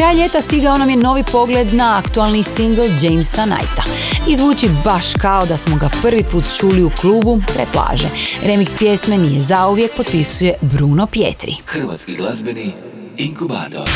kraj 0.00 0.14
ljeta 0.14 0.40
stigao 0.40 0.76
nam 0.76 0.90
je 0.90 0.96
novi 0.96 1.24
pogled 1.32 1.74
na 1.74 1.98
aktualni 2.04 2.42
single 2.42 2.84
Jamesa 3.00 3.44
Knighta. 3.44 3.82
I 4.28 4.36
baš 4.84 5.12
kao 5.12 5.46
da 5.46 5.56
smo 5.56 5.76
ga 5.76 5.90
prvi 6.02 6.24
put 6.32 6.44
čuli 6.58 6.84
u 6.84 6.90
klubu 7.00 7.42
kraj 7.52 7.66
plaže. 7.72 8.08
Remix 8.44 8.78
pjesme 8.78 9.18
nije 9.18 9.42
zauvijek 9.42 9.96
potpisuje 9.96 10.54
Bruno 10.60 11.06
Pietri. 11.06 11.54
Hrvatski 11.66 12.16
glazbeni 12.16 12.72
inkubator. 13.16 13.90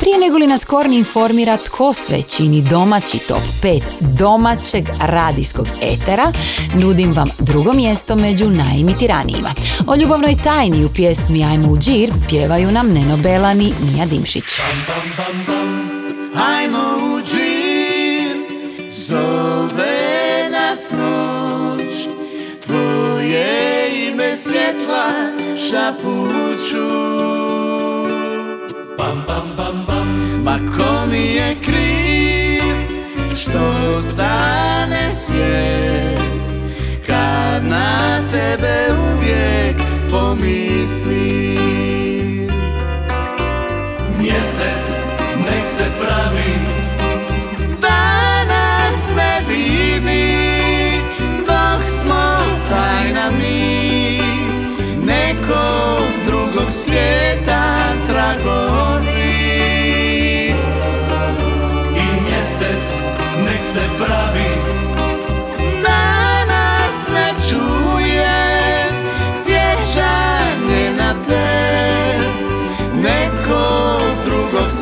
Prije 0.00 0.18
nego 0.18 0.38
li 0.38 0.46
nas 0.46 0.64
Korni 0.64 0.96
informira 0.96 1.56
tko 1.56 1.92
sve 1.92 2.22
čini 2.22 2.62
domaći 2.70 3.18
top 3.18 3.42
5 3.62 3.82
domaćeg 4.18 4.88
radijskog 5.02 5.66
etera, 5.82 6.32
nudim 6.74 7.12
vam 7.12 7.28
drugo 7.38 7.72
mjesto 7.72 8.16
među 8.16 8.50
najimitiranijima. 8.50 9.48
O 9.86 9.96
ljubavnoj 9.96 10.36
tajni 10.44 10.84
u 10.84 10.88
pjesmi 10.88 11.44
Ajmo 11.44 11.68
u 11.68 11.78
džir 11.78 12.12
pjevaju 12.28 12.72
nam 12.72 12.88
Neno 12.88 13.16
Belani 13.16 13.64
i 13.64 13.84
Mija 13.84 14.06
Dimšić. 14.06 14.44
Ajmo 16.34 16.96
u 17.14 17.20
džir, 17.20 18.36
zove 18.98 20.50
nas 20.50 20.90
noć 20.90 21.94
Tvoje 22.66 24.08
ime 24.08 24.36
svjetla 24.36 25.12
šapuću 25.70 26.88
pam, 28.98 29.24
pam, 29.26 29.54
pam 29.56 29.87
Ma 30.48 30.56
ko 30.56 31.06
mi 31.10 31.34
je 31.34 31.56
kriv 31.62 32.74
što 33.36 33.92
stane 34.12 35.12
svijet? 35.12 36.44
Kad 37.06 37.64
na 37.64 38.20
tebe 38.30 38.76
uvijek 39.12 39.76
pomislim. 40.10 41.58
Mjesec 44.18 44.84
nek 45.36 45.64
se 45.76 45.84
pravi 46.00 46.54
Da 47.80 48.44
nas 48.44 49.16
ne 49.16 49.40
vidi. 49.48 50.38
Tajna 52.68 53.30
mi 53.38 54.20
drugog 56.26 56.70
svijeta 56.70 57.92
tragovi 58.06 59.17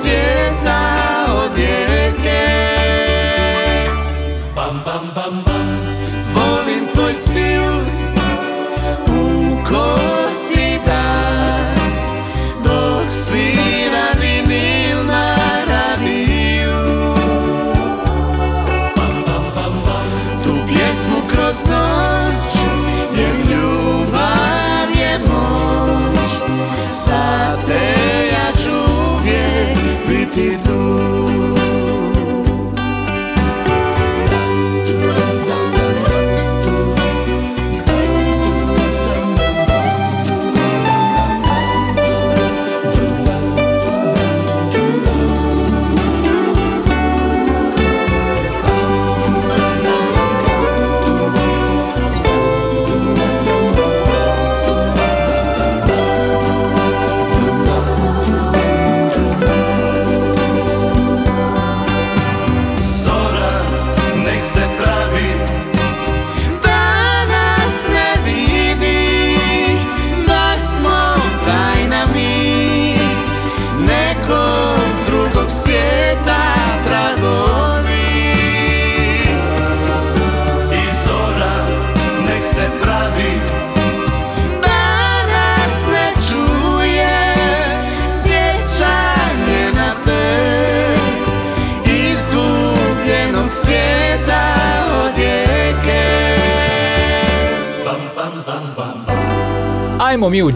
svijeta 0.00 0.98
od 1.34 1.56
rijeke 1.56 2.46
Bam, 4.54 4.82
bam, 4.84 5.10
bam, 5.14 5.42
bam. 5.46 5.66
Volim 6.34 6.86
tvoj 6.94 7.14
stil 7.14 7.72
U 9.08 9.56
kojem 9.68 10.15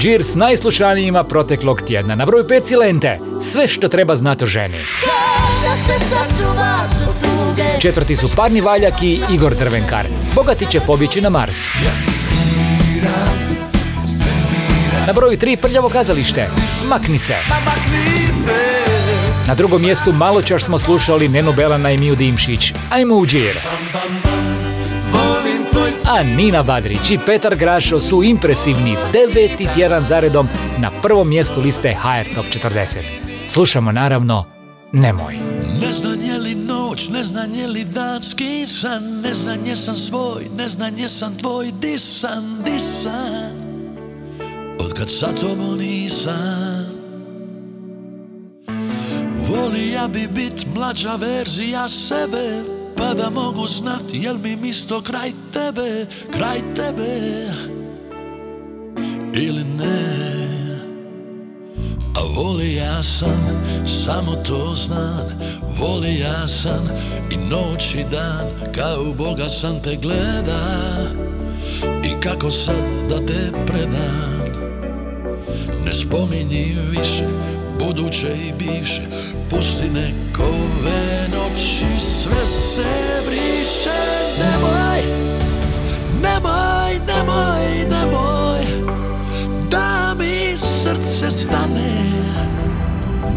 Džir 0.00 0.22
s 0.24 0.34
najslušanijima 0.34 1.24
proteklog 1.24 1.82
tjedna. 1.82 2.14
Na 2.14 2.26
broju 2.26 2.44
5 2.44 2.64
silente, 2.64 3.18
sve 3.40 3.68
što 3.68 3.88
treba 3.88 4.14
znati 4.14 4.44
o 4.44 4.46
ženi. 4.46 4.78
Četvrti 7.80 8.16
su 8.16 8.28
Parni 8.36 8.60
Valjak 8.60 9.02
i 9.02 9.20
Igor 9.32 9.54
Drvenkar. 9.54 10.06
Bogati 10.34 10.66
će 10.66 10.80
pobjeći 10.80 11.20
na 11.20 11.30
Mars. 11.30 11.56
Na 15.06 15.12
broju 15.12 15.38
3 15.38 15.56
Prljavo 15.56 15.88
kazalište. 15.88 16.46
Makni 16.88 17.18
se. 17.18 17.36
Na 19.48 19.54
drugom 19.54 19.82
mjestu 19.82 20.12
malo 20.12 20.42
čas 20.42 20.62
smo 20.62 20.78
slušali 20.78 21.28
Nenu 21.28 21.52
Belana 21.52 21.90
i 21.90 21.98
Miju 21.98 22.16
Dimšić. 22.16 22.72
Ajmo 22.90 23.14
u 23.14 23.26
džir. 23.26 23.56
A 26.12 26.22
Nina 26.22 26.62
Badrić 26.62 27.10
i 27.10 27.18
Petar 27.26 27.56
Grašo 27.56 28.00
su 28.00 28.22
impresivni 28.22 28.96
deveti 29.12 29.68
tjedan 29.74 30.02
zaredom 30.02 30.48
na 30.78 30.90
prvom 31.02 31.28
mjestu 31.28 31.60
liste 31.60 31.94
HR 31.94 32.34
Top 32.34 32.44
40. 32.46 32.98
Slušamo 33.46 33.92
naravno 33.92 34.44
Nemoj. 34.92 35.34
Ne 35.82 35.92
znam 35.92 36.22
je 36.22 36.38
li 36.38 36.54
noć, 36.54 37.08
ne 37.08 37.22
znam 37.22 37.54
je 37.54 37.66
li 37.66 37.84
dan 37.84 38.22
skisan 38.22 39.20
Ne 39.22 39.34
znam 39.34 39.66
jesam 39.66 39.94
svoj, 39.94 40.44
ne 40.56 40.68
znam 40.68 40.98
jesam 40.98 41.36
tvoj 41.36 41.70
Disan, 41.80 42.62
disan 42.64 43.52
Od 44.78 44.92
kad 44.92 45.10
sa 45.10 45.26
tobom 45.26 45.78
nisam 45.78 46.86
Volija 49.48 50.08
bi 50.08 50.28
bit 50.34 50.66
mlađa 50.74 51.14
verzija 51.14 51.88
sebe 51.88 52.79
Pa 53.00 53.14
da 53.14 53.30
mogu 53.30 53.66
znat 53.66 54.02
jel 54.12 54.38
mi 54.42 54.56
misto 54.56 55.02
kraj 55.02 55.32
tebe 55.52 56.06
Kraj 56.30 56.60
tebe? 56.76 57.20
Ili 59.34 59.64
ne? 59.64 60.30
A 62.16 62.20
voli 62.36 62.74
ja 62.74 63.02
sam, 63.02 63.62
samo 63.86 64.32
to 64.48 64.74
znam. 64.74 65.40
Voli 65.78 66.18
ja 66.18 66.48
sam 66.48 66.88
i 67.30 67.36
noć 67.36 67.94
i 67.94 68.04
dan 68.10 68.72
Kao 68.74 69.14
Boga 69.14 69.48
sam 69.48 69.82
te 69.82 69.96
gleda. 69.96 70.60
I 72.04 72.20
kako 72.22 72.50
sad 72.50 72.84
da 73.08 73.26
te 73.26 73.52
predam? 73.66 74.40
Ne 75.84 75.94
spominji 75.94 76.76
više 76.90 77.26
buduće 77.80 78.28
i 78.48 78.52
bivše. 78.58 79.02
Pusti 79.50 79.88
nekove 79.88 81.28
noći 81.32 82.00
sve 82.00 82.46
se 82.46 83.22
briše. 83.26 84.00
Nemoj, 84.38 85.02
nemoj, 86.22 87.00
nemoj, 87.06 87.88
nemoj 87.90 88.60
Da 89.70 90.14
mi 90.18 90.56
srce 90.56 91.30
stane. 91.30 92.12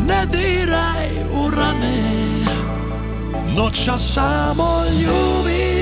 Ne 0.08 0.26
diraj 0.26 1.08
u 1.34 1.50
rane. 1.52 2.04
Noća 3.56 3.98
samo 3.98 4.84
ljubi 4.86 5.73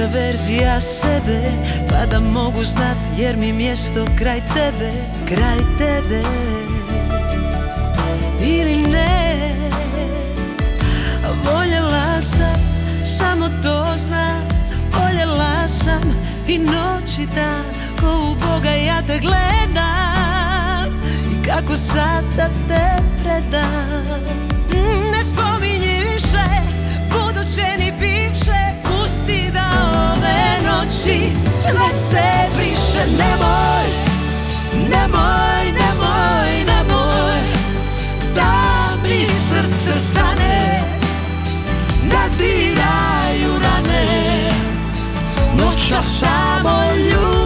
mlađa 0.00 0.12
verzija 0.12 0.80
sebe 0.80 1.52
Pa 1.88 2.06
da 2.06 2.20
mogu 2.20 2.64
znat 2.64 2.96
jer 3.18 3.36
mi 3.36 3.52
mjesto 3.52 4.04
kraj 4.18 4.40
tebe 4.54 4.92
Kraj 5.28 5.58
tebe. 5.78 6.22
Ili 8.42 8.76
ne 8.76 9.54
Voljela 11.44 12.22
sam, 12.22 12.60
samo 13.18 13.48
to 13.62 13.94
znam 13.96 14.48
Voljela 14.92 15.68
sam 15.68 16.00
i 16.48 16.58
noć 16.58 17.18
i 17.18 17.26
dan 17.34 17.64
Ko 18.00 18.06
u 18.06 18.34
Boga 18.34 18.70
ja 18.70 19.02
te 19.06 19.18
gledam. 19.18 21.02
I 21.32 21.46
kako 21.46 21.76
sad 21.76 22.24
da 22.36 22.48
te 22.68 23.02
predam. 23.22 24.30
Ne 25.12 25.24
spominji 25.24 26.04
više 26.12 26.44
buduće 27.10 27.76
ni 27.78 27.92
bivše 27.92 28.69
noći 30.80 31.32
sve 31.60 31.90
se 31.90 32.22
briše 32.54 33.04
Nemoj, 33.18 33.86
nemoj, 34.90 35.64
nemoj, 35.64 36.64
nemoj 36.66 37.40
Da 38.34 38.52
mi 39.02 39.26
srce 39.26 40.00
stane 40.00 40.82
Ne 42.02 42.28
diraju 42.38 43.52
rane 43.62 44.50
Noća 45.58 46.02
samo 46.02 46.82
ljubi 47.10 47.39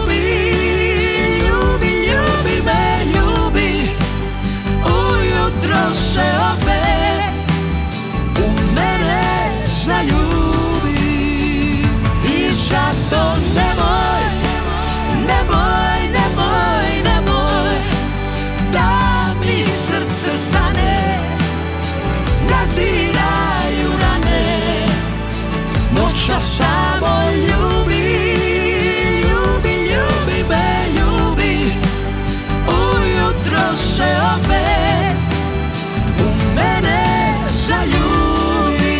Duša 26.15 26.39
samo 26.39 27.29
ljubi 27.35 28.05
Ljubi, 29.23 29.73
ljubi 29.73 30.43
me, 30.49 30.87
ljubi. 30.97 31.71
Ujutro 32.67 33.75
se 33.75 34.17
opet 34.35 35.17
U 36.19 36.55
mene 36.55 37.33
zaljubi. 37.51 38.95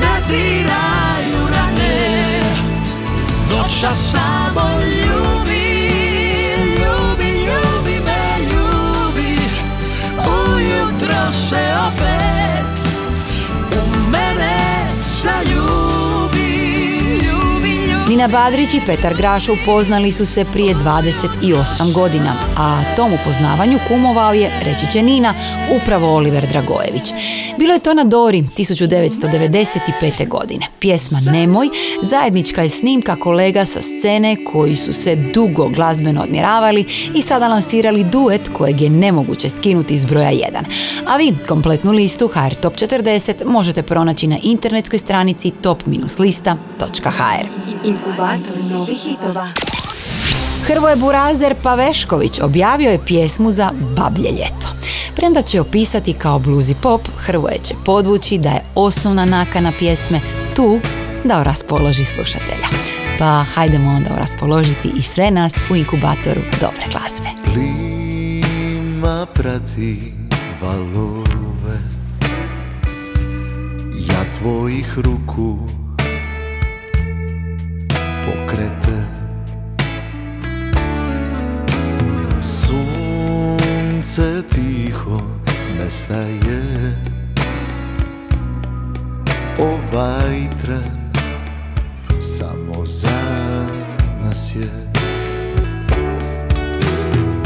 Ne 0.00 0.20
diraju 0.28 1.46
rane 1.54 2.40
Noća 3.50 3.94
sama 3.94 4.33
Nina 18.24 18.38
Badrić 18.38 18.74
i 18.74 18.80
Petar 18.86 19.14
Graša 19.14 19.52
upoznali 19.52 20.12
su 20.12 20.26
se 20.26 20.44
prije 20.44 20.74
28 20.74 21.92
godina, 21.92 22.34
a 22.56 22.82
tom 22.96 23.12
upoznavanju 23.12 23.78
kumovao 23.88 24.32
je, 24.32 24.50
reći 24.62 24.86
će 24.92 25.02
Nina, 25.02 25.34
upravo 25.82 26.14
Oliver 26.14 26.46
Dragojević. 26.46 27.12
Bilo 27.58 27.72
je 27.74 27.78
to 27.78 27.94
na 27.94 28.04
Dori 28.04 28.42
1995. 28.56 30.28
godine. 30.28 30.66
Pjesma 30.78 31.18
Nemoj 31.32 31.68
zajednička 32.02 32.62
je 32.62 32.68
snimka 32.68 33.16
kolega 33.16 33.64
sa 33.64 33.80
scene 33.80 34.36
koji 34.52 34.76
su 34.76 34.92
se 34.92 35.16
dugo 35.16 35.68
glazbeno 35.68 36.22
odmjeravali 36.22 36.84
i 37.14 37.22
sada 37.22 37.48
lansirali 37.48 38.04
duet 38.04 38.50
kojeg 38.56 38.80
je 38.80 38.90
nemoguće 38.90 39.48
skinuti 39.48 39.94
iz 39.94 40.04
broja 40.04 40.30
1. 40.30 40.42
A 41.06 41.16
vi 41.16 41.34
kompletnu 41.48 41.92
listu 41.92 42.28
HR 42.28 42.54
Top 42.54 42.74
40 42.74 43.44
možete 43.46 43.82
pronaći 43.82 44.26
na 44.26 44.38
internetskoj 44.42 44.98
stranici 44.98 45.50
top-lista.hr. 45.62 47.46
Inkubator 48.14 48.64
novih 48.70 48.98
hitova. 48.98 49.48
Hrvoje 50.66 50.96
Burazer 50.96 51.54
Pavešković 51.62 52.40
objavio 52.40 52.90
je 52.90 53.04
pjesmu 53.06 53.50
za 53.50 53.70
Bablje 53.96 54.30
ljeto. 54.30 54.68
Premda 55.16 55.42
će 55.42 55.60
opisati 55.60 56.12
kao 56.12 56.38
bluzi 56.38 56.74
pop, 56.74 57.00
Hrvoje 57.16 57.58
će 57.62 57.74
podvući 57.84 58.38
da 58.38 58.48
je 58.48 58.62
osnovna 58.74 59.24
nakana 59.24 59.72
pjesme 59.78 60.20
tu 60.56 60.80
da 61.24 61.42
raspoloži 61.42 62.04
slušatelja. 62.04 62.68
Pa 63.18 63.44
hajdemo 63.54 63.90
onda 63.90 64.10
raspoložiti 64.16 64.92
i 64.96 65.02
sve 65.02 65.30
nas 65.30 65.54
u 65.70 65.76
inkubatoru 65.76 66.40
dobre 66.60 66.84
glazbe. 66.90 67.28
Plima 67.54 69.26
prati 69.26 70.12
valove 70.62 71.78
Ja 74.08 74.24
tvojih 74.38 74.98
ruku 74.98 75.58
Tren 90.64 91.12
samo 92.20 92.86
za 92.86 93.20
nas 94.22 94.52
je. 94.56 94.68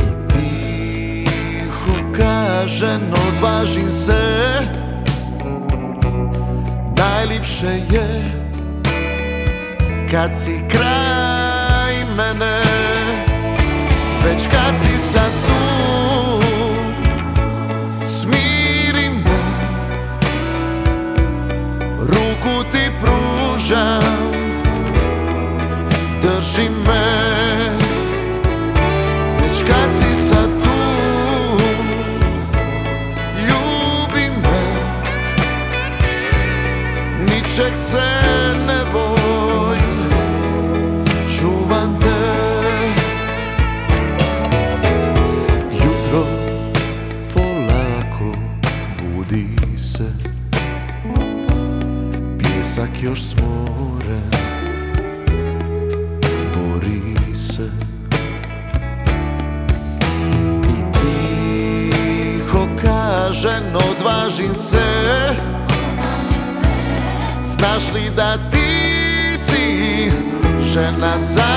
I 0.01 0.29
tiho 0.29 2.13
kažem 2.19 3.01
odvažim 3.29 3.91
se. 3.91 4.23
Najlipše 6.97 7.73
je 7.91 8.25
kad 10.11 10.35
si 10.35 10.61
kraj 10.71 11.95
mene. 12.17 12.63
Već 14.25 14.47
kad 14.47 14.79
si 14.79 14.98
odvažim 64.09 64.55
se. 64.55 64.87
Znaš 67.43 67.83
li 67.95 68.11
da 68.17 68.37
ti 68.51 69.37
si 69.37 70.11
žena 70.63 71.19
za 71.19 71.55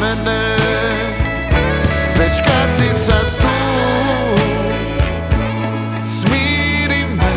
mene? 0.00 0.56
Već 2.18 2.36
kad 2.46 2.76
si 2.76 2.94
sad 2.94 3.24
tu 3.40 3.48
Smiri 6.02 7.04
me. 7.04 7.32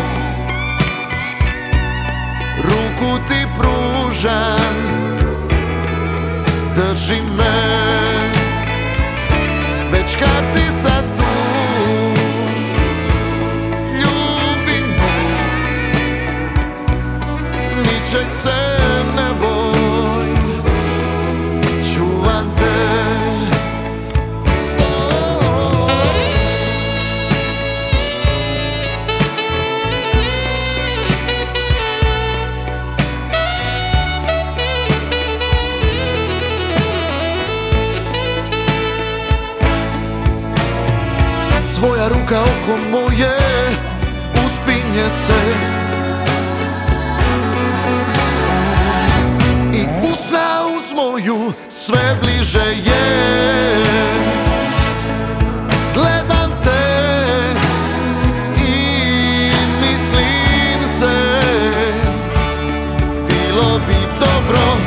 Ruku 2.63 3.17
ti 3.27 3.45
pružam 3.59 4.90
oko 42.71 42.77
moje 42.91 43.37
Uspinje 44.45 45.09
se. 45.09 45.41
I 49.73 50.09
usna 50.11 50.61
uz 50.75 50.93
moju 50.95 51.53
Sve 51.69 52.17
bliže 52.23 52.59
je. 52.59 53.01
I 58.57 59.51
se. 60.99 61.15
Bilo 63.27 63.79
bi 63.87 63.95
dobro 64.19 64.77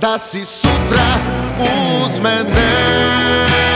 Da 0.00 0.18
si 0.18 0.44
sutra 0.44 1.14
uz 1.58 2.20
mene 2.20 3.69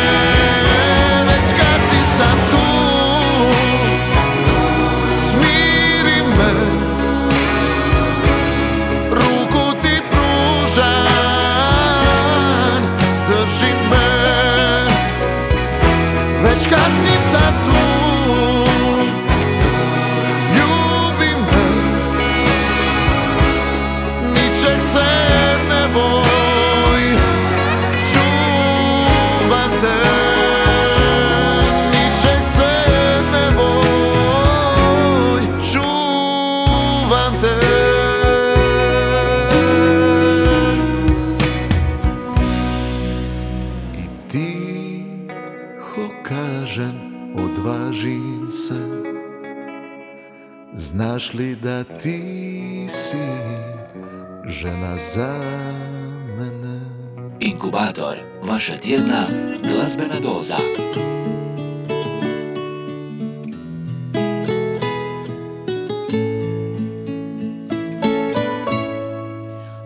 Inkubator, 57.75 58.17
vaša 58.43 58.77
tjedna 58.77 59.27
glazbena 59.63 60.21
doza. 60.21 60.57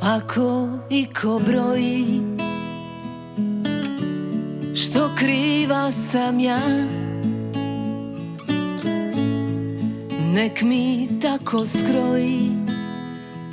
Ako 0.01 0.69
i 0.91 1.07
ko 1.07 1.41
broji 1.47 2.21
Što 4.75 5.11
kriva 5.19 5.93
sam 5.93 6.41
ja? 6.41 6.61
Nek 10.35 10.63
mi 10.63 11.09
tako 11.23 11.67
skroji 11.67 12.51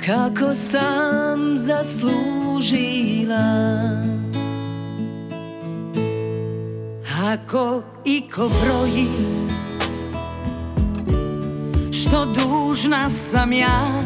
Kako 0.06 0.54
sam 0.54 1.56
zaslužila 1.56 2.96
Ako 7.26 7.82
i 8.04 8.22
ko 8.34 8.50
broji 8.62 9.06
Što 11.92 12.24
dužna 12.24 13.10
sam 13.10 13.52
ja? 13.52 14.02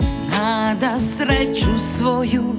Zna 0.00 0.74
da 0.80 1.00
sreću 1.00 1.78
svoju 1.96 2.54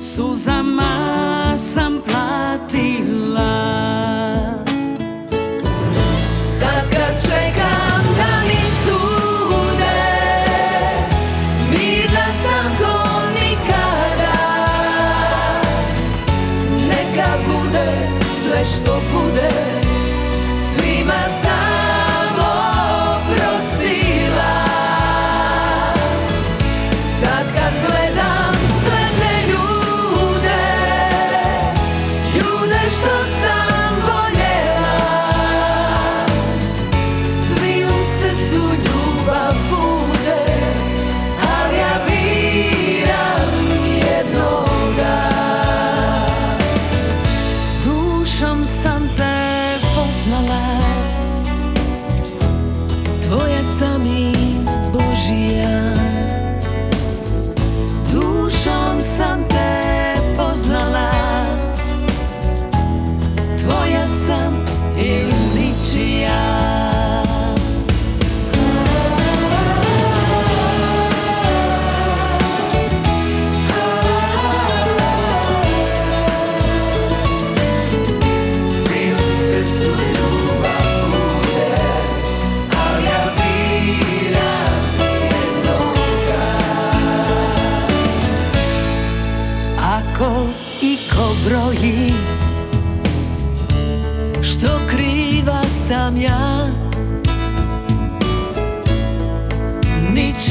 Suzama 0.00 1.56
sam 1.56 2.00
platila 2.10 3.73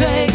shake. 0.04 0.33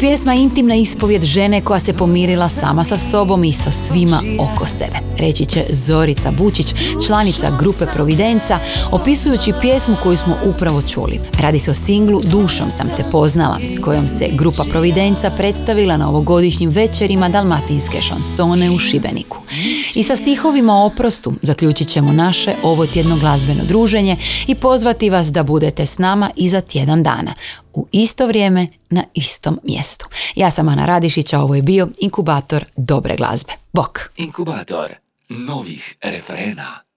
Pjesma 0.00 0.34
intimna 0.34 0.74
ispovjed 0.74 1.22
žene 1.22 1.60
koja 1.60 1.80
se 1.80 1.92
pomirila 1.92 2.48
sama 2.48 2.84
sa 2.84 2.98
sobom 2.98 3.44
i 3.44 3.52
sa 3.52 3.72
svima 3.72 4.22
oko 4.38 4.66
sebe. 4.66 4.98
Reći 5.18 5.44
će 5.44 5.64
Zorica 5.70 6.30
Bučić, 6.30 6.74
članica 7.06 7.56
grupe 7.58 7.84
Providenca, 7.94 8.58
opisujući 8.90 9.52
pjesmu 9.60 9.96
koju 10.02 10.16
smo 10.16 10.36
upravo 10.44 10.82
čuli. 10.82 11.20
Radi 11.40 11.58
se 11.58 11.70
o 11.70 11.74
singlu 11.74 12.20
Dušom 12.20 12.70
sam 12.70 12.88
te 12.96 13.04
poznala, 13.12 13.58
s 13.76 13.78
kojom 13.78 14.08
se 14.08 14.28
grupa 14.32 14.64
Providenca 14.70 15.30
predstavila 15.30 15.96
na 15.96 16.08
ovogodišnjim 16.08 16.70
večerima 16.70 17.28
dalmatinske 17.28 18.00
šansone 18.00 18.70
u 18.70 18.78
Šibeniku. 18.78 19.38
I 19.94 20.04
sa 20.04 20.16
stihovima 20.16 20.74
o 20.74 20.86
oprostu 20.86 21.32
zaključit 21.42 21.88
ćemo 21.88 22.12
naše 22.12 22.54
ovo 22.62 22.86
tjedno 22.86 23.16
glazbeno 23.16 23.64
druženje 23.68 24.16
i 24.46 24.54
pozvati 24.54 25.10
vas 25.10 25.26
da 25.26 25.42
budete 25.42 25.86
s 25.86 25.98
nama 25.98 26.30
i 26.36 26.48
za 26.48 26.60
tjedan 26.60 27.02
dana 27.02 27.34
u 27.74 27.86
isto 27.92 28.26
vrijeme 28.26 28.66
na 28.90 29.04
istom 29.14 29.60
mjestu. 29.64 30.06
Ja 30.36 30.50
sam 30.50 30.68
Ana 30.68 30.86
Radišić, 30.86 31.32
a 31.32 31.40
ovo 31.40 31.54
je 31.54 31.62
bio 31.62 31.88
inkubator 32.00 32.64
dobre 32.76 33.16
glazbe. 33.16 33.52
Bok! 33.72 34.10
Inkubator 34.16 34.94
novih 35.28 35.96
refrena. 36.02 36.89